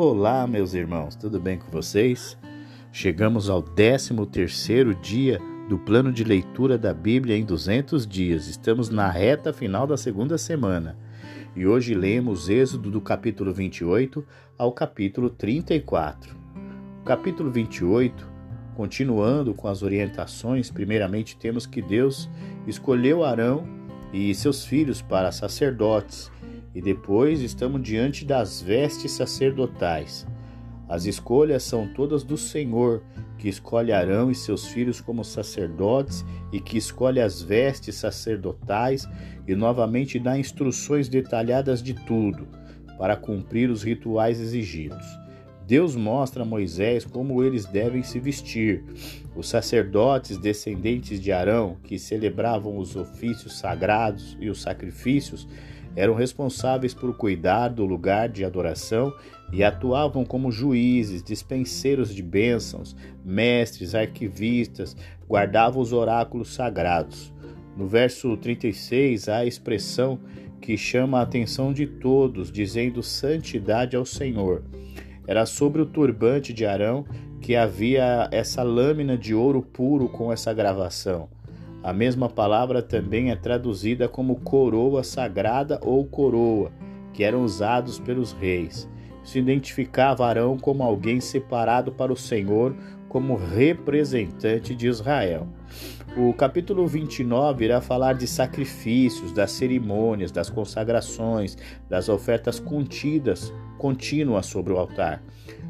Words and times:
Olá, 0.00 0.46
meus 0.46 0.74
irmãos, 0.74 1.16
tudo 1.16 1.40
bem 1.40 1.58
com 1.58 1.72
vocês? 1.72 2.38
Chegamos 2.92 3.50
ao 3.50 3.60
13 3.60 4.14
terceiro 4.26 4.94
dia 4.94 5.40
do 5.68 5.76
plano 5.76 6.12
de 6.12 6.22
leitura 6.22 6.78
da 6.78 6.94
Bíblia 6.94 7.36
em 7.36 7.44
200 7.44 8.06
dias. 8.06 8.46
Estamos 8.46 8.90
na 8.90 9.10
reta 9.10 9.52
final 9.52 9.88
da 9.88 9.96
segunda 9.96 10.38
semana. 10.38 10.96
E 11.56 11.66
hoje 11.66 11.94
lemos 11.94 12.48
Êxodo 12.48 12.92
do 12.92 13.00
capítulo 13.00 13.52
28 13.52 14.24
ao 14.56 14.70
capítulo 14.70 15.28
34. 15.30 16.32
O 17.00 17.04
capítulo 17.04 17.50
28, 17.50 18.24
continuando 18.76 19.52
com 19.52 19.66
as 19.66 19.82
orientações, 19.82 20.70
primeiramente 20.70 21.36
temos 21.36 21.66
que 21.66 21.82
Deus 21.82 22.30
escolheu 22.68 23.24
Arão 23.24 23.66
e 24.12 24.32
seus 24.32 24.64
filhos 24.64 25.02
para 25.02 25.32
sacerdotes 25.32 26.30
e 26.78 26.80
depois 26.80 27.40
estamos 27.40 27.82
diante 27.82 28.24
das 28.24 28.62
vestes 28.62 29.10
sacerdotais. 29.10 30.24
As 30.88 31.06
escolhas 31.06 31.64
são 31.64 31.92
todas 31.92 32.22
do 32.22 32.36
Senhor, 32.36 33.02
que 33.36 33.48
escolhe 33.48 33.90
Arão 33.90 34.30
e 34.30 34.34
seus 34.34 34.68
filhos 34.68 35.00
como 35.00 35.24
sacerdotes 35.24 36.24
e 36.52 36.60
que 36.60 36.78
escolhe 36.78 37.20
as 37.20 37.42
vestes 37.42 37.96
sacerdotais 37.96 39.08
e 39.44 39.56
novamente 39.56 40.20
dá 40.20 40.38
instruções 40.38 41.08
detalhadas 41.08 41.82
de 41.82 41.94
tudo 41.94 42.46
para 42.96 43.16
cumprir 43.16 43.70
os 43.70 43.82
rituais 43.82 44.40
exigidos. 44.40 45.04
Deus 45.66 45.96
mostra 45.96 46.44
a 46.44 46.46
Moisés 46.46 47.04
como 47.04 47.42
eles 47.42 47.66
devem 47.66 48.04
se 48.04 48.20
vestir. 48.20 48.84
Os 49.34 49.48
sacerdotes 49.48 50.38
descendentes 50.38 51.20
de 51.20 51.32
Arão, 51.32 51.76
que 51.82 51.98
celebravam 51.98 52.78
os 52.78 52.94
ofícios 52.94 53.58
sagrados 53.58 54.36
e 54.40 54.48
os 54.48 54.62
sacrifícios, 54.62 55.46
eram 55.98 56.14
responsáveis 56.14 56.94
por 56.94 57.16
cuidar 57.16 57.70
do 57.70 57.84
lugar 57.84 58.28
de 58.28 58.44
adoração 58.44 59.12
e 59.52 59.64
atuavam 59.64 60.24
como 60.24 60.52
juízes, 60.52 61.24
dispenseiros 61.24 62.14
de 62.14 62.22
bênçãos, 62.22 62.94
mestres, 63.24 63.96
arquivistas, 63.96 64.96
guardavam 65.28 65.82
os 65.82 65.92
oráculos 65.92 66.54
sagrados. 66.54 67.34
No 67.76 67.88
verso 67.88 68.36
36 68.36 69.28
há 69.28 69.38
a 69.38 69.46
expressão 69.46 70.20
que 70.60 70.76
chama 70.76 71.18
a 71.18 71.22
atenção 71.22 71.72
de 71.72 71.84
todos, 71.84 72.52
dizendo 72.52 73.02
santidade 73.02 73.96
ao 73.96 74.06
Senhor. 74.06 74.62
Era 75.26 75.46
sobre 75.46 75.82
o 75.82 75.86
turbante 75.86 76.52
de 76.52 76.64
Arão 76.64 77.04
que 77.40 77.56
havia 77.56 78.28
essa 78.30 78.62
lâmina 78.62 79.18
de 79.18 79.34
ouro 79.34 79.62
puro 79.62 80.08
com 80.08 80.32
essa 80.32 80.54
gravação. 80.54 81.28
A 81.82 81.92
mesma 81.92 82.28
palavra 82.28 82.82
também 82.82 83.30
é 83.30 83.36
traduzida 83.36 84.08
como 84.08 84.40
coroa 84.40 85.04
sagrada 85.04 85.78
ou 85.82 86.04
coroa, 86.04 86.72
que 87.12 87.22
eram 87.22 87.42
usados 87.42 87.98
pelos 87.98 88.32
reis. 88.32 88.88
Se 89.22 89.38
identificava 89.38 90.26
Arão 90.26 90.58
como 90.58 90.82
alguém 90.82 91.20
separado 91.20 91.92
para 91.92 92.12
o 92.12 92.16
Senhor, 92.16 92.74
como 93.08 93.36
representante 93.36 94.74
de 94.74 94.88
Israel. 94.88 95.46
O 96.16 96.32
capítulo 96.32 96.86
29 96.86 97.64
irá 97.64 97.80
falar 97.80 98.14
de 98.14 98.26
sacrifícios, 98.26 99.32
das 99.32 99.52
cerimônias, 99.52 100.32
das 100.32 100.50
consagrações, 100.50 101.56
das 101.88 102.08
ofertas 102.08 102.58
contidas, 102.58 103.52
contínuas 103.78 104.46
sobre 104.46 104.72
o 104.72 104.78
altar. 104.78 105.22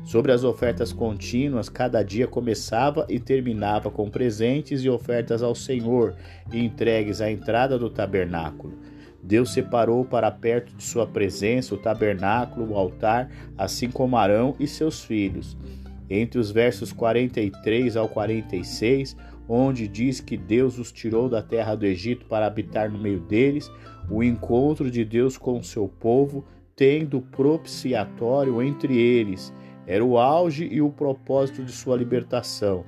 Sobre 0.05 0.33
as 0.33 0.45
ofertas 0.45 0.93
contínuas, 0.93 1.69
cada 1.69 2.03
dia 2.03 2.27
começava 2.27 3.05
e 3.11 3.21
terminava 3.21 3.91
com 3.91 4.09
presentes 4.09 4.83
e 4.83 4.89
ofertas 4.89 5.43
ao 5.43 5.55
Senhor, 5.55 6.15
entregues 6.51 7.21
à 7.21 7.31
entrada 7.31 7.79
do 7.79 7.91
tabernáculo. 7.91 8.79
Deus 9.23 9.53
separou 9.53 10.05
para 10.05 10.31
perto 10.31 10.75
de 10.75 10.83
sua 10.83 11.07
presença 11.07 11.75
o 11.75 11.79
tabernáculo, 11.79 12.73
o 12.73 12.77
altar, 12.77 13.31
assim 13.59 13.91
como 13.91 14.17
Arão 14.17 14.55
e 14.59 14.67
seus 14.67 15.05
filhos. 15.05 15.56
Entre 16.09 16.39
os 16.39 16.51
versos 16.51 16.93
43 16.93 17.95
ao 17.97 18.09
46, 18.09 19.15
onde 19.48 19.88
diz 19.88 20.20
que 20.20 20.36
Deus 20.36 20.78
os 20.78 20.92
tirou 20.92 21.28
da 21.28 21.42
terra 21.42 21.75
do 21.75 21.86
Egito 21.86 22.26
para 22.26 22.47
habitar 22.47 22.91
no 22.91 22.98
meio 22.98 23.20
deles, 23.20 23.70
o 24.10 24.22
encontro 24.22 24.91
de 24.91 25.04
Deus 25.04 25.38
com 25.38 25.59
o 25.59 25.64
seu 25.64 25.88
povo, 25.88 26.44
tendo 26.76 27.20
propiciatório 27.20 28.62
entre 28.62 28.97
eles, 28.97 29.53
era 29.86 30.04
o 30.04 30.19
auge 30.19 30.69
e 30.70 30.82
o 30.82 30.91
propósito 30.91 31.64
de 31.64 31.72
sua 31.72 31.97
libertação. 31.97 32.84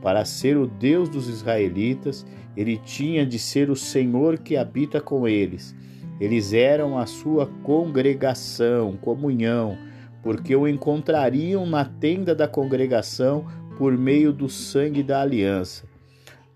Para 0.00 0.24
ser 0.24 0.56
o 0.56 0.66
Deus 0.66 1.08
dos 1.08 1.28
israelitas, 1.28 2.24
ele 2.56 2.78
tinha 2.78 3.26
de 3.26 3.38
ser 3.38 3.68
o 3.70 3.76
Senhor 3.76 4.38
que 4.38 4.56
habita 4.56 5.00
com 5.00 5.28
eles. 5.28 5.74
Eles 6.20 6.52
eram 6.52 6.98
a 6.98 7.06
sua 7.06 7.46
congregação, 7.62 8.96
comunhão, 8.96 9.76
porque 10.22 10.54
o 10.54 10.66
encontrariam 10.66 11.66
na 11.66 11.84
tenda 11.84 12.34
da 12.34 12.48
congregação 12.48 13.46
por 13.76 13.96
meio 13.96 14.32
do 14.32 14.48
sangue 14.48 15.02
da 15.02 15.22
aliança. 15.22 15.87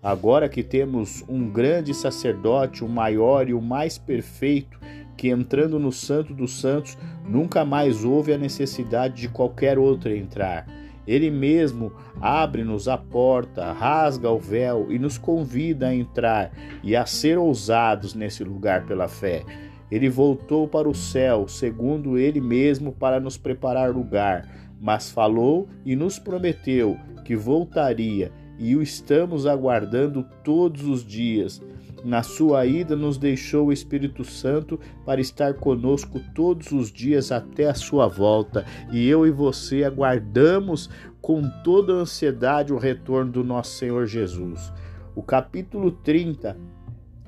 Agora 0.03 0.49
que 0.49 0.61
temos 0.61 1.23
um 1.29 1.49
grande 1.49 1.93
sacerdote, 1.93 2.83
o 2.83 2.89
maior 2.89 3.47
e 3.47 3.53
o 3.53 3.61
mais 3.61 3.97
perfeito, 3.97 4.77
que 5.15 5.29
entrando 5.29 5.79
no 5.79 5.93
Santo 5.93 6.33
dos 6.33 6.59
Santos 6.59 6.97
nunca 7.25 7.63
mais 7.63 8.03
houve 8.03 8.33
a 8.33 8.37
necessidade 8.37 9.21
de 9.21 9.29
qualquer 9.29 9.79
outro 9.79 10.13
entrar. 10.13 10.67
Ele 11.07 11.31
mesmo 11.31 11.93
abre-nos 12.19 12.89
a 12.89 12.97
porta, 12.97 13.71
rasga 13.71 14.29
o 14.29 14.39
véu 14.39 14.91
e 14.91 14.99
nos 14.99 15.17
convida 15.17 15.87
a 15.87 15.95
entrar 15.95 16.51
e 16.83 16.97
a 16.97 17.05
ser 17.05 17.37
ousados 17.37 18.13
nesse 18.13 18.43
lugar 18.43 18.85
pela 18.85 19.07
fé. 19.07 19.43
Ele 19.89 20.09
voltou 20.09 20.67
para 20.67 20.89
o 20.89 20.93
céu, 20.95 21.47
segundo 21.47 22.17
ele 22.17 22.41
mesmo, 22.41 22.91
para 22.91 23.19
nos 23.19 23.37
preparar 23.37 23.91
lugar, 23.91 24.49
mas 24.81 25.09
falou 25.09 25.69
e 25.85 25.95
nos 25.95 26.19
prometeu 26.19 26.97
que 27.23 27.35
voltaria, 27.35 28.31
e 28.63 28.77
o 28.77 28.81
estamos 28.81 29.45
aguardando 29.45 30.25
todos 30.41 30.85
os 30.85 31.05
dias. 31.05 31.61
Na 32.01 32.23
sua 32.23 32.65
ida, 32.65 32.95
nos 32.95 33.17
deixou 33.17 33.67
o 33.67 33.73
Espírito 33.73 34.23
Santo 34.23 34.79
para 35.05 35.19
estar 35.19 35.55
conosco 35.55 36.21
todos 36.33 36.71
os 36.71 36.89
dias 36.89 37.29
até 37.29 37.67
a 37.67 37.73
sua 37.73 38.07
volta, 38.07 38.65
e 38.89 39.05
eu 39.07 39.27
e 39.27 39.31
você 39.31 39.83
aguardamos 39.83 40.89
com 41.21 41.41
toda 41.61 41.91
ansiedade 41.91 42.71
o 42.71 42.77
retorno 42.77 43.33
do 43.33 43.43
nosso 43.43 43.77
Senhor 43.77 44.05
Jesus. 44.05 44.71
O 45.13 45.21
capítulo 45.21 45.91
30 45.91 46.57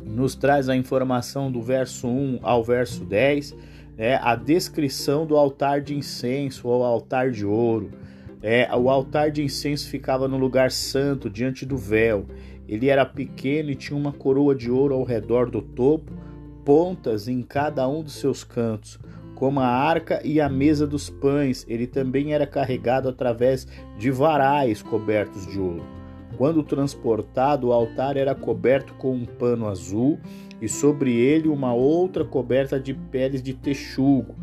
nos 0.02 0.35
traz 0.35 0.69
a 0.69 0.75
informação 0.75 1.52
do 1.52 1.62
verso 1.62 2.07
1 2.07 2.40
ao 2.44 2.63
verso 2.63 3.03
10, 3.03 3.56
é, 3.97 4.16
a 4.16 4.35
descrição 4.35 5.25
do 5.25 5.35
altar 5.35 5.81
de 5.81 5.96
incenso 5.96 6.69
ou 6.69 6.84
altar 6.84 7.29
de 7.29 7.46
ouro. 7.46 7.91
É, 8.47 8.69
o 8.75 8.91
altar 8.91 9.31
de 9.31 9.41
incenso 9.41 9.89
ficava 9.89 10.28
no 10.28 10.38
lugar 10.38 10.69
santo, 10.69 11.31
diante 11.31 11.66
do 11.66 11.75
véu. 11.75 12.28
Ele 12.67 12.89
era 12.89 13.03
pequeno 13.03 13.72
e 13.72 13.75
tinha 13.75 13.97
uma 13.97 14.11
coroa 14.11 14.53
de 14.53 14.69
ouro 14.69 14.94
ao 14.94 15.03
redor 15.03 15.50
do 15.50 15.63
topo, 15.63 16.13
pontas 16.63 17.28
em 17.28 17.41
cada 17.41 17.88
um 17.88 18.03
dos 18.03 18.13
seus 18.13 18.44
cantos, 18.44 19.00
como 19.34 19.59
a 19.59 19.66
arca 19.66 20.22
e 20.23 20.39
a 20.39 20.47
mesa 20.47 20.85
dos 20.85 21.09
pães. 21.09 21.66
Ele 21.67 21.88
também 21.88 22.35
era 22.35 22.45
carregado 22.45 23.09
através 23.09 23.67
de 23.97 24.11
varais 24.11 24.84
cobertos 24.84 25.47
de 25.47 25.59
ouro. 25.59 25.84
Quando 26.38 26.61
transportado, 26.61 27.69
o 27.69 27.73
altar 27.73 28.16
era 28.16 28.35
coberto 28.35 28.94
com 28.94 29.11
um 29.11 29.25
pano 29.25 29.67
azul 29.67 30.19
e 30.61 30.69
sobre 30.69 31.16
ele 31.16 31.47
uma 31.47 31.73
outra 31.73 32.23
coberta 32.23 32.79
de 32.79 32.94
peles 32.94 33.41
de 33.41 33.55
texugo. 33.55 34.35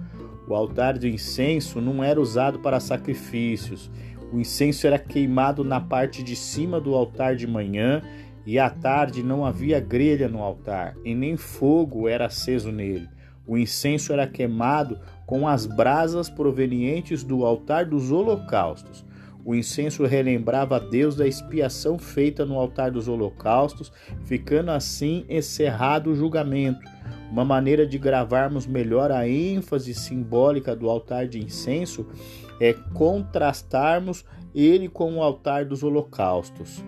O 0.53 0.55
altar 0.55 0.99
de 0.99 1.09
incenso 1.09 1.81
não 1.81 2.05
era 2.05 2.21
usado 2.21 2.59
para 2.61 2.79
sacrifícios 2.79 3.91
o 4.33 4.41
incenso 4.41 4.87
era 4.87 4.99
queimado 4.99 5.63
na 5.63 5.79
parte 5.79 6.23
de 6.23 6.35
cima 6.35 6.81
do 6.81 6.95
altar 6.95 7.37
de 7.37 7.47
manhã, 7.47 8.01
e 8.47 8.59
à 8.59 8.71
tarde 8.71 9.23
não 9.23 9.45
havia 9.45 9.79
grelha 9.79 10.27
no 10.27 10.43
altar, 10.43 10.97
e 11.05 11.15
nem 11.15 11.37
fogo 11.37 12.09
era 12.09 12.27
aceso 12.27 12.73
nele. 12.73 13.09
O 13.47 13.59
incenso 13.59 14.13
era 14.13 14.27
queimado 14.27 14.99
com 15.27 15.47
as 15.47 15.67
brasas 15.67 16.31
provenientes 16.31 17.23
do 17.23 17.45
altar 17.45 17.85
dos 17.85 18.11
holocaustos. 18.11 19.05
O 19.45 19.55
incenso 19.55 20.07
relembrava 20.07 20.77
a 20.77 20.79
Deus 20.79 21.15
da 21.15 21.27
expiação 21.27 21.99
feita 21.99 22.47
no 22.47 22.59
altar 22.59 22.91
dos 22.91 23.09
holocaustos, 23.09 23.93
ficando 24.25 24.71
assim 24.71 25.27
encerrado 25.29 26.11
o 26.11 26.15
julgamento. 26.15 26.81
Uma 27.33 27.47
maneira 27.47 27.87
de 27.87 27.97
gravarmos 27.97 28.67
melhor 28.67 29.11
a 29.11 29.27
ênfase 29.27 29.95
simbólica 29.95 30.77
do 30.77 30.91
altar 30.91 31.27
de 31.27 31.43
incenso 31.43 32.07
é 32.61 32.75
contrastarmos 32.93 34.23
ele 34.55 34.87
com 34.87 35.17
o 35.17 35.23
altar 35.23 35.65
dos 35.65 35.83
holocaustos. 35.83 36.85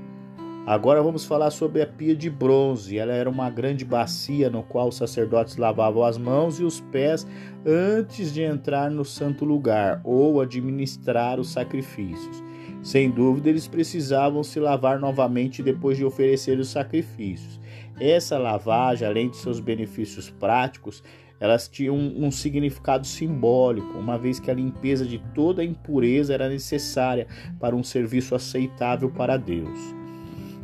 Agora 0.67 1.02
vamos 1.02 1.25
falar 1.25 1.50
sobre 1.50 1.81
a 1.81 1.87
pia 1.87 2.14
de 2.14 2.29
bronze. 2.29 2.99
Ela 2.99 3.14
era 3.14 3.29
uma 3.29 3.49
grande 3.49 3.87
bacia 3.87 4.50
no 4.50 4.62
qual 4.62 4.88
os 4.88 4.99
sacerdotes 4.99 5.56
lavavam 5.56 6.05
as 6.05 6.19
mãos 6.19 6.61
e 6.61 6.64
os 6.64 6.79
pés 6.79 7.26
antes 7.64 8.31
de 8.31 8.43
entrar 8.43 8.90
no 8.90 9.05
santo 9.05 9.47
lugar 9.47 10.02
ou 10.05 10.43
administrar 10.43 11.40
os 11.40 11.49
sacrifícios. 11.49 12.44
Sem 12.82 13.11
dúvida, 13.11 13.49
eles 13.49 13.67
precisavam 13.67 14.44
se 14.44 14.61
lavar 14.61 15.00
novamente 15.00 15.62
depois 15.62 15.97
de 15.97 16.05
oferecer 16.05 16.58
os 16.58 16.69
sacrifícios. 16.69 17.58
Essa 18.00 18.38
lavagem, 18.38 19.06
além 19.06 19.31
de 19.31 19.37
seus 19.37 19.61
benefícios 19.61 20.29
práticos, 20.31 21.02
elas 21.38 21.69
tinham 21.69 21.96
um, 21.96 22.31
significado 22.31 23.06
simbólico, 23.06 23.99
uma 23.99 24.19
vez 24.19 24.41
que 24.41 24.50
a 24.50 24.55
limpeza 24.55 25.05
de 25.05 25.19
toda 25.35 25.62
a 25.62 25.64
impureza 25.64 26.32
era 26.32 26.49
necessária 26.49 27.26
para 27.61 27.76
um 27.76 27.82
serviço 27.82 28.35
aceitável 28.35 29.11
para 29.11 29.37
Deus. 29.37 29.79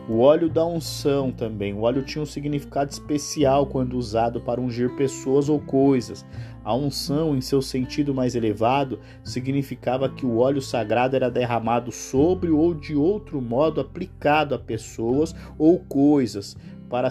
O 0.08 0.20
óleo 0.20 0.48
da 0.48 0.66
unção 0.66 1.30
também. 1.30 1.72
O 1.72 1.82
óleo 1.82 2.02
tinha 2.02 2.22
um 2.22 2.26
significado 2.26 2.90
especial 2.90 3.66
quando 3.66 3.96
usado 3.96 4.40
para 4.40 4.60
ungir 4.60 4.96
pessoas 4.96 5.48
ou 5.48 5.60
coisas. 5.60 6.26
A 6.64 6.74
unção, 6.74 7.36
em 7.36 7.40
seu 7.40 7.62
sentido 7.62 8.12
mais 8.12 8.34
elevado, 8.34 8.98
significava 9.22 10.08
que 10.08 10.26
o 10.26 10.38
óleo 10.38 10.60
sagrado 10.60 11.14
era 11.14 11.30
derramado 11.30 11.92
sobre 11.92 12.50
ou 12.50 12.74
de 12.74 12.96
outro 12.96 13.40
modo 13.40 13.80
aplicado 13.80 14.54
a 14.54 14.58
pessoas 14.58 15.34
ou 15.56 15.78
coisas, 15.78 16.56
para, 16.90 17.08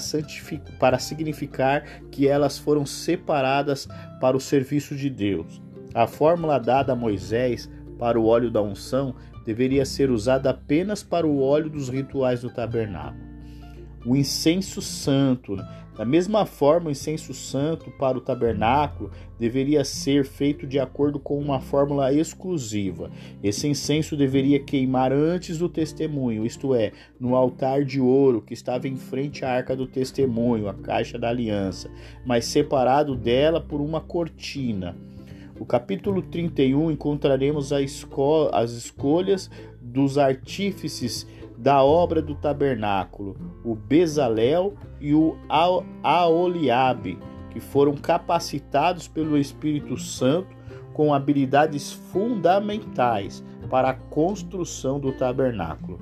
para 0.77 0.99
significar 0.99 1.83
que 2.11 2.27
elas 2.27 2.59
foram 2.59 2.85
separadas 2.85 3.87
para 4.19 4.37
o 4.37 4.39
serviço 4.39 4.95
de 4.95 5.09
Deus. 5.09 5.61
A 5.95 6.05
fórmula 6.05 6.59
dada 6.59 6.93
a 6.93 6.95
Moisés 6.95 7.67
para 7.97 8.19
o 8.19 8.25
óleo 8.25 8.51
da 8.51 8.61
unção 8.61 9.15
deveria 9.45 9.85
ser 9.85 10.11
usada 10.11 10.51
apenas 10.51 11.01
para 11.01 11.25
o 11.25 11.41
óleo 11.41 11.69
dos 11.69 11.89
rituais 11.89 12.41
do 12.41 12.49
tabernáculo. 12.49 13.29
O 14.05 14.15
incenso 14.15 14.81
santo, 14.81 15.57
da 15.97 16.05
mesma 16.05 16.45
forma, 16.45 16.87
o 16.87 16.91
incenso 16.91 17.33
santo 17.33 17.91
para 17.91 18.17
o 18.17 18.21
tabernáculo 18.21 19.11
deveria 19.37 19.83
ser 19.83 20.23
feito 20.23 20.65
de 20.65 20.79
acordo 20.79 21.19
com 21.19 21.37
uma 21.37 21.59
fórmula 21.59 22.13
exclusiva. 22.13 23.11
Esse 23.43 23.67
incenso 23.67 24.15
deveria 24.15 24.57
queimar 24.57 25.11
antes 25.11 25.57
do 25.57 25.67
testemunho, 25.67 26.45
isto 26.45 26.73
é, 26.73 26.93
no 27.19 27.35
altar 27.35 27.83
de 27.83 27.99
ouro 27.99 28.41
que 28.41 28.53
estava 28.53 28.87
em 28.87 28.95
frente 28.95 29.43
à 29.43 29.51
arca 29.51 29.75
do 29.75 29.85
testemunho, 29.85 30.69
a 30.69 30.73
caixa 30.73 31.19
da 31.19 31.27
aliança, 31.27 31.91
mas 32.25 32.45
separado 32.45 33.15
dela 33.17 33.59
por 33.59 33.81
uma 33.81 33.99
cortina. 33.99 34.95
No 35.59 35.65
capítulo 35.65 36.21
31 36.21 36.89
encontraremos 36.89 37.73
esco 37.73 38.49
as 38.53 38.71
escolhas 38.71 39.51
dos 39.81 40.17
artífices 40.17 41.27
da 41.59 41.83
obra 41.83 42.21
do 42.21 42.35
tabernáculo, 42.35 43.35
o 43.65 43.75
Bezalel 43.75 44.75
e 44.99 45.13
o 45.13 45.35
Aoliabe, 46.01 47.19
que 47.49 47.59
foram 47.59 47.95
capacitados 47.95 49.09
pelo 49.09 49.37
Espírito 49.37 49.97
Santo 49.97 50.55
com 50.93 51.13
habilidades 51.13 51.91
fundamentais 51.91 53.43
para 53.69 53.89
a 53.89 53.93
construção 53.93 54.99
do 54.99 55.11
tabernáculo. 55.11 55.99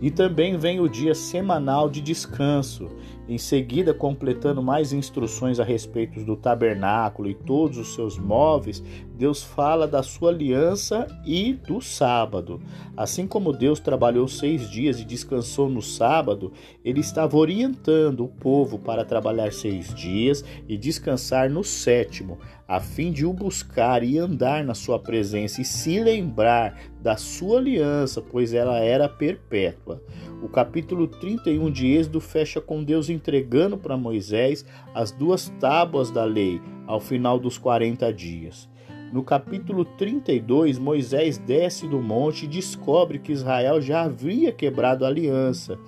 E 0.00 0.10
também 0.10 0.58
vem 0.58 0.80
o 0.80 0.88
dia 0.88 1.14
semanal 1.14 1.88
de 1.88 2.00
descanso, 2.00 2.88
em 3.28 3.38
seguida, 3.38 3.94
completando 3.94 4.60
mais 4.60 4.92
instruções 4.92 5.60
a 5.60 5.64
respeito 5.64 6.24
do 6.24 6.34
tabernáculo 6.34 7.30
e 7.30 7.34
todos 7.34 7.78
os 7.78 7.94
seus 7.94 8.18
móveis, 8.18 8.82
Deus 9.22 9.40
fala 9.40 9.86
da 9.86 10.02
sua 10.02 10.30
aliança 10.30 11.06
e 11.24 11.52
do 11.52 11.80
sábado. 11.80 12.60
Assim 12.96 13.24
como 13.24 13.52
Deus 13.52 13.78
trabalhou 13.78 14.26
seis 14.26 14.68
dias 14.68 14.98
e 14.98 15.04
descansou 15.04 15.70
no 15.70 15.80
sábado, 15.80 16.52
ele 16.84 16.98
estava 16.98 17.36
orientando 17.36 18.24
o 18.24 18.28
povo 18.28 18.80
para 18.80 19.04
trabalhar 19.04 19.52
seis 19.52 19.94
dias 19.94 20.44
e 20.68 20.76
descansar 20.76 21.48
no 21.48 21.62
sétimo, 21.62 22.40
a 22.66 22.80
fim 22.80 23.12
de 23.12 23.24
o 23.24 23.32
buscar 23.32 24.02
e 24.02 24.18
andar 24.18 24.64
na 24.64 24.74
sua 24.74 24.98
presença 24.98 25.60
e 25.60 25.64
se 25.64 26.00
lembrar 26.00 26.80
da 27.00 27.16
sua 27.16 27.60
aliança, 27.60 28.20
pois 28.20 28.52
ela 28.52 28.80
era 28.80 29.08
perpétua. 29.08 30.02
O 30.42 30.48
capítulo 30.48 31.06
31 31.06 31.70
de 31.70 31.86
Êxodo 31.86 32.20
fecha 32.20 32.60
com 32.60 32.82
Deus 32.82 33.08
entregando 33.08 33.78
para 33.78 33.96
Moisés 33.96 34.66
as 34.92 35.12
duas 35.12 35.48
tábuas 35.60 36.10
da 36.10 36.24
lei 36.24 36.60
ao 36.88 36.98
final 36.98 37.38
dos 37.38 37.56
40 37.56 38.12
dias. 38.12 38.71
No 39.12 39.22
capítulo 39.22 39.84
32, 39.84 40.78
Moisés 40.78 41.36
desce 41.36 41.86
do 41.86 42.00
monte 42.00 42.46
e 42.46 42.48
descobre 42.48 43.18
que 43.18 43.30
Israel 43.30 43.78
já 43.78 44.04
havia 44.04 44.50
quebrado 44.50 45.04
a 45.04 45.08
aliança. 45.08 45.78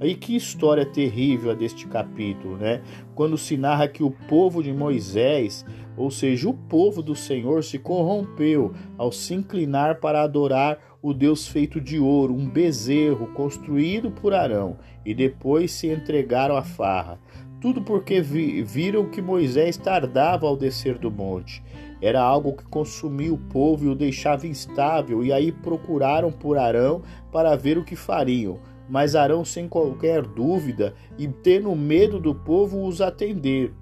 E 0.00 0.14
que 0.14 0.34
história 0.34 0.86
terrível 0.86 1.50
a 1.50 1.54
deste 1.54 1.86
capítulo, 1.86 2.56
né? 2.56 2.80
Quando 3.14 3.36
se 3.36 3.58
narra 3.58 3.86
que 3.86 4.02
o 4.02 4.10
povo 4.10 4.62
de 4.62 4.72
Moisés, 4.72 5.66
ou 5.98 6.10
seja, 6.10 6.48
o 6.48 6.54
povo 6.54 7.02
do 7.02 7.14
Senhor, 7.14 7.62
se 7.62 7.78
corrompeu 7.78 8.72
ao 8.96 9.12
se 9.12 9.34
inclinar 9.34 10.00
para 10.00 10.22
adorar 10.22 10.78
o 11.02 11.12
Deus 11.12 11.46
feito 11.46 11.78
de 11.78 11.98
ouro, 11.98 12.32
um 12.32 12.48
bezerro 12.48 13.26
construído 13.34 14.10
por 14.10 14.32
Arão, 14.32 14.78
e 15.04 15.14
depois 15.14 15.72
se 15.72 15.88
entregaram 15.88 16.56
à 16.56 16.62
farra. 16.62 17.20
Tudo 17.60 17.82
porque 17.82 18.22
vi, 18.22 18.62
viram 18.62 19.10
que 19.10 19.20
Moisés 19.20 19.76
tardava 19.76 20.46
ao 20.46 20.56
descer 20.56 20.96
do 20.96 21.10
monte. 21.10 21.62
Era 22.02 22.20
algo 22.20 22.54
que 22.54 22.64
consumia 22.64 23.32
o 23.32 23.38
povo 23.38 23.84
e 23.84 23.88
o 23.88 23.94
deixava 23.94 24.48
instável, 24.48 25.24
e 25.24 25.32
aí 25.32 25.52
procuraram 25.52 26.32
por 26.32 26.58
Arão 26.58 27.02
para 27.30 27.54
ver 27.54 27.78
o 27.78 27.84
que 27.84 27.94
fariam. 27.94 28.58
Mas 28.90 29.14
Arão, 29.14 29.44
sem 29.44 29.68
qualquer 29.68 30.26
dúvida, 30.26 30.94
e 31.16 31.28
tendo 31.28 31.74
medo 31.76 32.18
do 32.18 32.34
povo, 32.34 32.84
os 32.84 33.00
atender, 33.00 33.72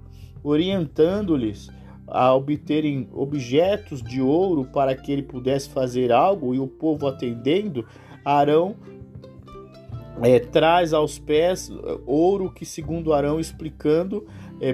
orientando-lhes 0.43 1.71
a 2.07 2.31
obterem 2.35 3.09
objetos 3.11 4.03
de 4.03 4.21
ouro 4.21 4.65
para 4.65 4.95
que 4.95 5.11
ele 5.11 5.23
pudesse 5.23 5.69
fazer 5.69 6.11
algo, 6.11 6.53
e 6.53 6.59
o 6.59 6.67
povo 6.67 7.07
atendendo, 7.07 7.85
Arão 8.23 8.75
é, 10.21 10.39
traz 10.39 10.93
aos 10.93 11.17
pés 11.17 11.71
é, 11.71 11.99
ouro 12.05 12.51
que, 12.51 12.65
segundo 12.65 13.13
Arão 13.13 13.39
explicando, 13.39 14.27
é, 14.59 14.73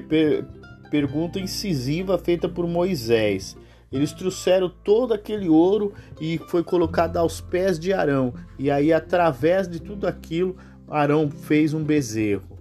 pergunta 0.90 1.40
incisiva 1.40 2.18
feita 2.18 2.48
por 2.48 2.68
Moisés. 2.68 3.58
Eles 3.92 4.12
trouxeram 4.12 4.70
todo 4.70 5.14
aquele 5.14 5.48
ouro 5.48 5.94
e 6.20 6.38
foi 6.48 6.64
colocado 6.64 7.18
aos 7.18 7.40
pés 7.40 7.80
de 7.80 7.94
Arão. 7.94 8.34
E 8.60 8.70
aí, 8.70 8.92
através 8.92 9.68
de 9.68 9.80
tudo 9.80 10.08
aquilo, 10.08 10.58
Arão 10.88 11.30
fez 11.30 11.74
um 11.74 11.84
bezerro. 11.84 12.58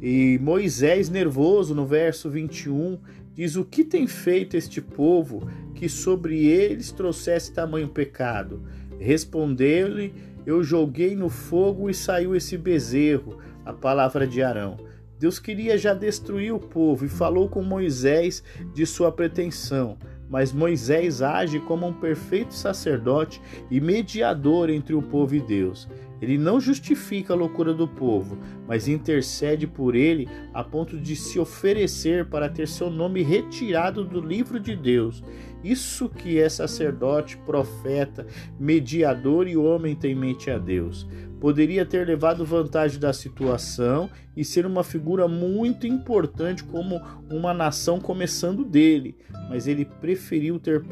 E 0.00 0.38
Moisés, 0.40 1.10
nervoso, 1.10 1.74
no 1.74 1.84
verso 1.84 2.30
21, 2.30 2.98
Diz: 3.40 3.56
O 3.56 3.64
que 3.64 3.84
tem 3.84 4.06
feito 4.06 4.54
este 4.54 4.82
povo 4.82 5.48
que 5.74 5.88
sobre 5.88 6.46
eles 6.46 6.92
trouxesse 6.92 7.52
tamanho 7.52 7.88
pecado? 7.88 8.62
Respondeu-lhe: 8.98 10.12
Eu 10.44 10.62
joguei 10.62 11.16
no 11.16 11.30
fogo 11.30 11.88
e 11.88 11.94
saiu 11.94 12.36
esse 12.36 12.58
bezerro, 12.58 13.38
a 13.64 13.72
palavra 13.72 14.26
de 14.26 14.42
Arão. 14.42 14.76
Deus 15.20 15.38
queria 15.38 15.76
já 15.76 15.92
destruir 15.92 16.50
o 16.50 16.58
povo 16.58 17.04
e 17.04 17.08
falou 17.08 17.46
com 17.46 17.62
Moisés 17.62 18.42
de 18.72 18.86
sua 18.86 19.12
pretensão. 19.12 19.98
Mas 20.30 20.50
Moisés 20.50 21.20
age 21.20 21.60
como 21.60 21.86
um 21.86 21.92
perfeito 21.92 22.54
sacerdote 22.54 23.38
e 23.70 23.82
mediador 23.82 24.70
entre 24.70 24.94
o 24.94 25.02
povo 25.02 25.34
e 25.34 25.40
Deus. 25.40 25.86
Ele 26.22 26.38
não 26.38 26.58
justifica 26.58 27.34
a 27.34 27.36
loucura 27.36 27.74
do 27.74 27.86
povo, 27.86 28.38
mas 28.66 28.88
intercede 28.88 29.66
por 29.66 29.94
ele 29.94 30.26
a 30.54 30.64
ponto 30.64 30.98
de 30.98 31.14
se 31.14 31.38
oferecer 31.38 32.26
para 32.30 32.48
ter 32.48 32.66
seu 32.66 32.88
nome 32.88 33.22
retirado 33.22 34.02
do 34.02 34.22
livro 34.22 34.58
de 34.58 34.74
Deus. 34.74 35.22
Isso 35.62 36.08
que 36.08 36.38
é 36.38 36.48
sacerdote, 36.48 37.36
profeta, 37.44 38.26
mediador 38.58 39.46
e 39.46 39.54
homem 39.54 39.94
temente 39.94 40.50
a 40.50 40.56
Deus. 40.56 41.06
Poderia 41.40 41.86
ter 41.86 42.06
levado 42.06 42.44
vantagem 42.44 43.00
da 43.00 43.12
situação 43.12 44.10
e 44.36 44.44
ser 44.44 44.66
uma 44.66 44.84
figura 44.84 45.26
muito 45.26 45.86
importante 45.86 46.62
como 46.62 47.00
uma 47.30 47.54
nação 47.54 47.98
começando 47.98 48.64
dele, 48.64 49.16
mas 49.48 49.66
ele 49.66 49.84
preferiu 49.84 50.58
ter 50.58 50.84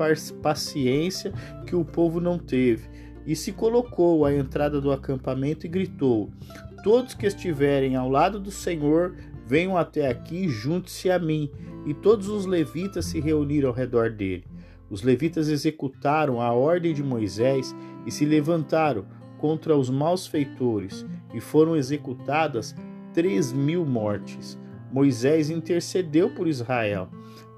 paciência 0.42 1.32
que 1.66 1.76
o 1.76 1.84
povo 1.84 2.18
não 2.18 2.38
teve 2.38 2.88
e 3.28 3.36
se 3.36 3.52
colocou 3.52 4.24
à 4.24 4.34
entrada 4.34 4.80
do 4.80 4.90
acampamento 4.90 5.66
e 5.66 5.68
gritou: 5.68 6.30
Todos 6.82 7.12
que 7.12 7.26
estiverem 7.26 7.94
ao 7.94 8.08
lado 8.08 8.40
do 8.40 8.50
Senhor, 8.50 9.16
venham 9.44 9.76
até 9.76 10.08
aqui 10.08 10.46
e 10.46 10.48
junte-se 10.48 11.10
a 11.10 11.18
mim. 11.18 11.50
E 11.84 11.92
todos 11.92 12.28
os 12.28 12.46
levitas 12.46 13.04
se 13.04 13.20
reuniram 13.20 13.68
ao 13.68 13.74
redor 13.74 14.10
dele. 14.10 14.44
Os 14.88 15.02
levitas 15.02 15.48
executaram 15.48 16.40
a 16.40 16.52
ordem 16.52 16.94
de 16.94 17.02
Moisés 17.02 17.76
e 18.06 18.10
se 18.10 18.24
levantaram 18.24 19.04
contra 19.38 19.76
os 19.76 19.88
maus 19.88 20.26
feitores, 20.26 21.06
e 21.32 21.40
foram 21.40 21.76
executadas 21.76 22.74
três 23.12 23.52
mil 23.52 23.84
mortes. 23.84 24.58
Moisés 24.92 25.50
intercedeu 25.50 26.30
por 26.30 26.46
Israel. 26.46 27.08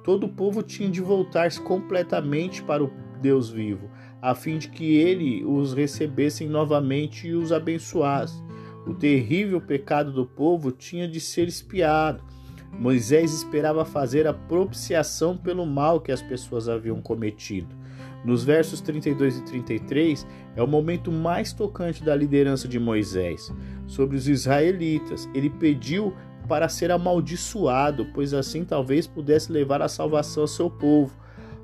Todo 0.02 0.24
o 0.24 0.28
povo 0.28 0.62
tinha 0.62 0.88
de 0.88 1.00
voltar-se 1.00 1.60
completamente 1.60 2.62
para 2.62 2.82
o 2.82 2.90
Deus 3.20 3.50
vivo, 3.50 3.90
a 4.20 4.34
fim 4.34 4.58
de 4.58 4.68
que 4.68 4.96
ele 4.96 5.44
os 5.44 5.74
recebessem 5.74 6.48
novamente 6.48 7.28
e 7.28 7.34
os 7.34 7.52
abençoasse. 7.52 8.42
O 8.86 8.94
terrível 8.94 9.60
pecado 9.60 10.10
do 10.12 10.24
povo 10.24 10.72
tinha 10.72 11.06
de 11.06 11.20
ser 11.20 11.46
espiado. 11.46 12.24
Moisés 12.72 13.32
esperava 13.34 13.84
fazer 13.84 14.26
a 14.26 14.32
propiciação 14.32 15.36
pelo 15.36 15.66
mal 15.66 16.00
que 16.00 16.12
as 16.12 16.22
pessoas 16.22 16.68
haviam 16.68 17.02
cometido. 17.02 17.79
Nos 18.24 18.44
versos 18.44 18.80
32 18.80 19.38
e 19.38 19.42
33 19.42 20.26
é 20.54 20.62
o 20.62 20.66
momento 20.66 21.10
mais 21.10 21.52
tocante 21.52 22.04
da 22.04 22.14
liderança 22.14 22.68
de 22.68 22.78
Moisés. 22.78 23.52
Sobre 23.86 24.16
os 24.16 24.28
israelitas, 24.28 25.28
ele 25.34 25.48
pediu 25.48 26.14
para 26.46 26.68
ser 26.68 26.90
amaldiçoado, 26.90 28.06
pois 28.12 28.34
assim 28.34 28.64
talvez 28.64 29.06
pudesse 29.06 29.52
levar 29.52 29.80
a 29.80 29.88
salvação 29.88 30.42
ao 30.42 30.48
seu 30.48 30.68
povo. 30.68 31.16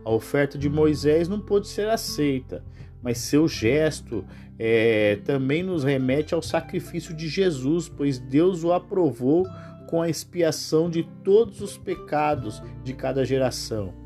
A 0.04 0.10
oferta 0.10 0.56
de 0.56 0.68
Moisés 0.68 1.28
não 1.28 1.40
pôde 1.40 1.66
ser 1.66 1.88
aceita, 1.88 2.64
mas 3.02 3.18
seu 3.18 3.48
gesto 3.48 4.24
é, 4.58 5.18
também 5.24 5.62
nos 5.62 5.84
remete 5.84 6.34
ao 6.34 6.40
sacrifício 6.40 7.14
de 7.14 7.28
Jesus, 7.28 7.88
pois 7.88 8.18
Deus 8.18 8.64
o 8.64 8.72
aprovou 8.72 9.46
com 9.88 10.00
a 10.00 10.08
expiação 10.08 10.88
de 10.88 11.02
todos 11.22 11.60
os 11.60 11.76
pecados 11.76 12.62
de 12.82 12.92
cada 12.94 13.24
geração. 13.24 14.05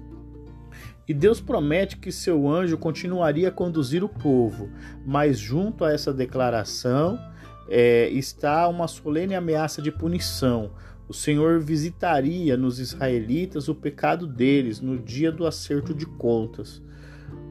E 1.11 1.13
Deus 1.13 1.41
promete 1.41 1.97
que 1.97 2.13
seu 2.13 2.49
anjo 2.49 2.79
continuaria 2.79 3.49
a 3.49 3.51
conduzir 3.51 4.05
o 4.05 4.09
povo, 4.09 4.71
mas 5.05 5.41
junto 5.41 5.85
a 5.85 5.93
essa 5.93 6.15
declaração 6.15 7.19
é, 7.69 8.09
está 8.11 8.69
uma 8.69 8.87
solene 8.87 9.35
ameaça 9.35 9.83
de 9.83 9.91
punição. 9.91 10.71
O 11.09 11.13
Senhor 11.13 11.59
visitaria 11.59 12.57
nos 12.57 12.79
israelitas 12.79 13.69
o 13.69 13.75
pecado 13.75 14.25
deles 14.25 14.81
no 14.81 14.97
dia 14.97 15.33
do 15.33 15.45
acerto 15.45 15.93
de 15.93 16.07
contas. 16.07 16.81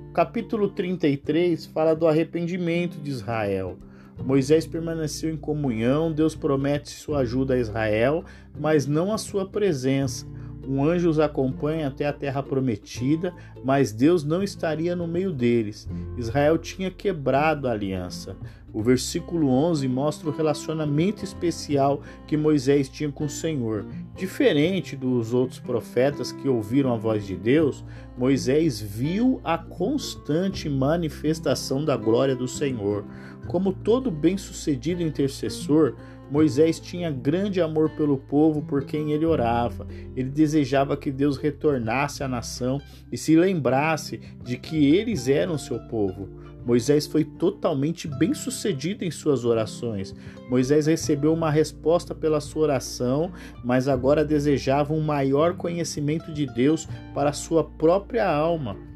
O 0.10 0.14
capítulo 0.14 0.70
33 0.70 1.66
fala 1.66 1.94
do 1.94 2.08
arrependimento 2.08 2.98
de 3.02 3.10
Israel. 3.10 3.78
Moisés 4.24 4.66
permaneceu 4.66 5.30
em 5.30 5.36
comunhão, 5.36 6.14
Deus 6.14 6.34
promete 6.34 6.92
sua 6.92 7.20
ajuda 7.20 7.56
a 7.56 7.60
Israel, 7.60 8.24
mas 8.58 8.88
não 8.88 9.12
a 9.12 9.18
sua 9.18 9.46
presença. 9.46 10.26
Um 10.70 10.84
anjo 10.84 11.10
os 11.10 11.18
acompanha 11.18 11.88
até 11.88 12.06
a 12.06 12.14
terra 12.14 12.44
prometida, 12.44 13.34
mas 13.64 13.92
Deus 13.92 14.24
não 14.24 14.44
estaria 14.44 14.96
no 14.96 15.08
meio 15.08 15.34
deles. 15.34 15.90
Israel 16.16 16.60
tinha 16.60 16.92
quebrado 16.92 17.68
a 17.68 17.72
aliança. 17.72 18.38
O 18.72 18.84
versículo 18.84 19.50
11 19.50 19.88
mostra 19.88 20.30
o 20.30 20.32
relacionamento 20.32 21.24
especial 21.24 22.04
que 22.28 22.38
Moisés 22.38 22.88
tinha 22.88 23.12
com 23.12 23.26
o 23.26 23.30
Senhor. 23.30 23.84
Diferente 24.16 24.96
dos 24.96 25.34
outros 25.34 25.60
profetas 25.60 26.32
que 26.32 26.48
ouviram 26.48 26.94
a 26.94 26.98
voz 26.98 27.26
de 27.26 27.36
Deus, 27.36 27.84
Moisés 28.16 28.80
viu 28.80 29.42
a 29.44 29.58
constante 29.58 30.70
manifestação 30.70 31.84
da 31.84 31.98
glória 31.98 32.36
do 32.36 32.48
Senhor. 32.48 33.04
Como 33.48 33.74
todo 33.74 34.12
bem-sucedido 34.12 35.02
intercessor, 35.02 35.96
Moisés 36.30 36.80
tinha 36.80 37.10
grande 37.10 37.62
amor 37.62 37.90
pelo 37.92 38.18
povo 38.18 38.62
por 38.62 38.86
quem 38.86 39.12
ele 39.12 39.26
orava. 39.26 39.88
Ele 40.16 40.30
desejava 40.30 40.96
que 40.96 41.12
Deus 41.12 41.38
retornasse 41.38 42.24
à 42.24 42.28
nação 42.28 42.80
e 43.12 43.18
se 43.18 43.36
lembrasse 43.36 44.20
de 44.44 44.58
que 44.58 44.96
eles 44.96 45.28
eram 45.28 45.58
seu 45.58 45.80
povo. 45.88 46.30
Moisés 46.66 47.08
foi 47.08 47.24
totalmente 47.24 48.08
bem-sucedido 48.08 49.04
em 49.04 49.10
suas 49.10 49.46
orações. 49.46 50.14
Moisés 50.50 50.88
recebeu 50.88 51.34
uma 51.34 51.50
resposta 51.50 52.14
pela 52.14 52.40
sua 52.40 52.64
oração, 52.64 53.32
mas 53.64 53.88
agora 53.88 54.26
desejava 54.26 54.94
um 54.94 55.02
maior 55.02 55.56
conhecimento 55.56 56.32
de 56.32 56.46
Deus 56.46 56.88
para 57.14 57.34
sua 57.34 57.64
própria 57.64 58.30
alma. 58.30 58.89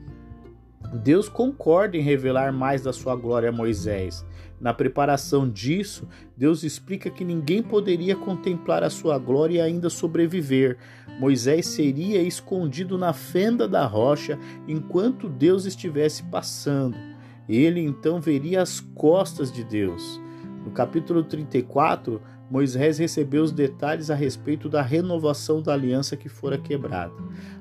Deus 0.92 1.30
concorda 1.30 1.98
em 1.98 2.02
revelar 2.02 2.52
mais 2.52 2.84
da 2.84 2.94
sua 2.94 3.16
glória 3.16 3.50
a 3.50 3.52
Moisés. 3.52 4.26
Na 4.60 4.74
preparação 4.74 5.50
disso, 5.50 6.08
Deus 6.38 6.64
explica 6.64 7.10
que 7.10 7.26
ninguém 7.26 7.62
poderia 7.62 8.16
contemplar 8.16 8.84
a 8.84 8.90
sua 8.90 9.18
glória 9.18 9.58
e 9.58 9.62
ainda 9.62 9.90
sobreviver. 9.90 10.78
Moisés 11.20 11.68
seria 11.68 12.22
escondido 12.22 12.98
na 12.98 13.12
fenda 13.12 13.68
da 13.68 13.86
rocha 13.86 14.40
enquanto 14.68 15.28
Deus 15.28 15.66
estivesse 15.66 16.24
passando. 16.24 16.96
Ele 17.48 17.82
então 17.82 18.22
veria 18.22 18.62
as 18.62 18.80
costas 18.80 19.52
de 19.52 19.64
Deus. 19.64 20.22
No 20.64 20.72
capítulo 20.72 21.24
34, 21.24 22.22
Moisés 22.54 23.00
recebeu 23.00 23.42
os 23.42 23.52
detalhes 23.52 24.12
a 24.12 24.16
respeito 24.16 24.70
da 24.70 24.80
renovação 24.80 25.60
da 25.60 25.74
aliança 25.74 26.16
que 26.16 26.30
fora 26.30 26.56
quebrada. 26.56 27.16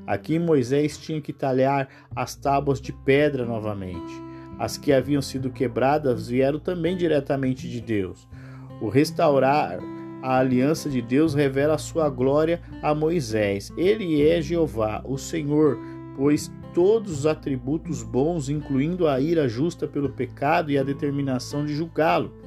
Aqui 0.07 0.39
Moisés 0.39 0.99
tinha 0.99 1.19
que 1.19 1.33
talhar 1.33 1.89
as 2.15 2.37
tábuas 2.37 2.79
de 2.79 2.93
pedra 2.93 3.47
novamente. 3.47 4.13
As 4.59 4.77
que 4.77 4.93
haviam 4.93 5.23
sido 5.23 5.49
quebradas 5.49 6.29
vieram 6.29 6.59
também 6.59 6.95
diretamente 6.95 7.71
de 7.71 7.81
Deus. 7.81 8.29
O 8.83 8.91
restaurar 8.91 9.79
a 10.23 10.37
aliança 10.37 10.91
de 10.91 11.01
Deus 11.01 11.33
revela 11.33 11.77
a 11.77 11.79
sua 11.79 12.11
glória 12.11 12.61
a 12.83 12.95
Moisés. 12.95 13.73
Ele 13.79 14.23
é 14.23 14.43
Jeová, 14.43 15.01
o 15.07 15.17
Senhor, 15.17 15.79
pois 16.19 16.53
todos 16.75 17.21
os 17.21 17.27
atributos 17.27 18.03
bons, 18.03 18.51
incluindo 18.51 19.09
a 19.09 19.19
ira 19.19 19.49
justa 19.49 19.89
pelo 19.89 20.11
pecado 20.11 20.71
e 20.71 20.77
a 20.77 20.83
determinação 20.83 21.65
de 21.65 21.75
julgá-lo. 21.75 22.42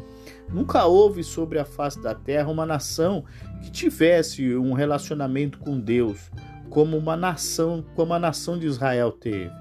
Nunca 0.52 0.86
houve 0.86 1.24
sobre 1.24 1.60
a 1.60 1.66
face 1.66 2.02
da 2.02 2.14
terra 2.14 2.50
uma 2.50 2.66
nação 2.66 3.26
que 3.62 3.72
tivesse 3.72 4.56
um 4.56 4.74
relacionamento 4.74 5.60
com 5.60 5.80
Deus, 5.80 6.32
como 6.70 6.98
uma 6.98 7.16
nação, 7.16 7.84
como 7.96 8.14
a 8.14 8.20
nação 8.20 8.58
de 8.58 8.68
Israel 8.68 9.12
teve. 9.12 9.52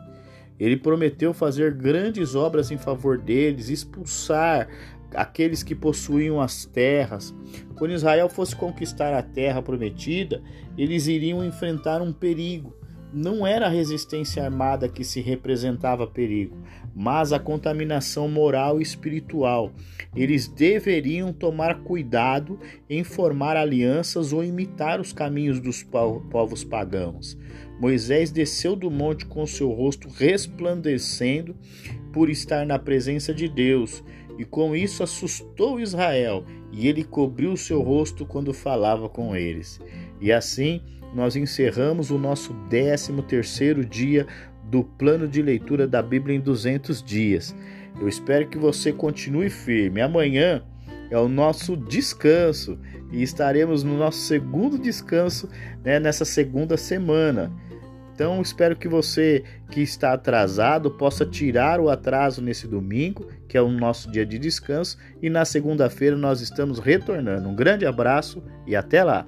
Ele 0.59 0.77
prometeu 0.77 1.35
fazer 1.35 1.75
grandes 1.75 2.35
obras 2.35 2.71
em 2.71 2.79
favor 2.79 3.19
deles, 3.19 3.69
expulsar 3.69 4.69
aqueles 5.15 5.63
que 5.63 5.75
possuíam 5.75 6.41
as 6.41 6.65
terras. 6.65 7.35
Quando 7.77 7.93
Israel 7.93 8.29
fosse 8.29 8.55
conquistar 8.55 9.13
a 9.15 9.23
terra 9.23 9.61
prometida, 9.61 10.43
eles 10.79 11.07
iriam 11.07 11.45
enfrentar 11.45 12.01
um 12.01 12.13
perigo 12.13 12.73
não 13.15 13.47
era 13.47 13.67
a 13.67 13.71
resistência 13.71 14.45
armada 14.45 14.89
que 14.89 15.05
se 15.05 15.21
representava 15.21 16.05
perigo, 16.05 16.59
mas 16.95 17.33
a 17.33 17.39
contaminação 17.39 18.29
moral 18.29 18.79
e 18.79 18.83
espiritual. 18.83 19.73
Eles 20.15 20.47
deveriam 20.47 21.33
tomar 21.33 21.83
cuidado 21.83 22.59
em 22.89 23.03
formar 23.03 23.57
alianças 23.57 24.33
ou 24.33 24.45
imitar 24.45 25.01
os 25.01 25.13
caminhos 25.13 25.59
dos 25.59 25.83
povos 25.83 26.63
pagãos. 26.63 27.37
Moisés 27.81 28.31
desceu 28.31 28.77
do 28.77 28.91
monte 28.91 29.27
com 29.27 29.45
seu 29.47 29.71
rosto 29.71 30.09
resplandecendo 30.09 31.57
por 32.13 32.31
estar 32.31 32.65
na 32.65 32.79
presença 32.79 33.35
de 33.35 33.49
Deus, 33.49 34.05
e 34.39 34.45
com 34.45 34.75
isso 34.75 35.03
assustou 35.03 35.81
Israel, 35.81 36.45
e 36.73 36.87
ele 36.89 37.03
cobriu 37.03 37.57
seu 37.57 37.83
rosto 37.83 38.25
quando 38.25 38.55
falava 38.55 39.09
com 39.09 39.35
eles. 39.35 39.81
E 40.21 40.33
assim, 40.33 40.81
nós 41.15 41.37
encerramos 41.37 42.11
o 42.11 42.19
nosso 42.19 42.55
13 42.69 43.13
terceiro 43.23 43.85
dia 43.85 44.27
do 44.71 44.85
plano 44.85 45.29
de 45.29 45.43
leitura 45.43 45.87
da 45.87 46.03
Bíblia 46.03 46.37
em 46.37 46.41
200 46.41 47.03
dias. 47.03 47.55
Eu 48.01 48.09
espero 48.09 48.49
que 48.49 48.59
você 48.59 48.93
continue 48.93 49.49
firme. 49.49 50.01
Amanhã 50.01 50.63
é 51.11 51.19
o 51.19 51.29
nosso 51.29 51.77
descanso 51.77 52.79
e 53.13 53.23
estaremos 53.23 53.85
no 53.85 53.97
nosso 53.97 54.19
segundo 54.19 54.79
descanso 54.79 55.49
né, 55.85 56.01
nessa 56.01 56.25
segunda 56.25 56.77
semana. 56.77 57.53
Então 58.15 58.41
espero 58.41 58.77
que 58.77 58.89
você 58.89 59.43
que 59.71 59.81
está 59.81 60.13
atrasado 60.13 60.91
possa 60.91 61.27
tirar 61.27 61.81
o 61.81 61.91
atraso 61.91 62.41
nesse 62.41 62.67
domingo, 62.67 63.27
que 63.49 63.57
é 63.57 63.63
o 63.63 63.71
nosso 63.71 64.11
dia 64.11 64.25
de 64.25 64.39
descanso, 64.39 64.97
e 65.21 65.29
na 65.29 65.45
segunda-feira 65.45 66.17
nós 66.17 66.41
estamos 66.41 66.79
retornando. 66.79 67.49
Um 67.49 67.57
grande 67.57 67.85
abraço 67.85 68.43
e 68.67 68.77
até 68.77 69.03
lá! 69.03 69.27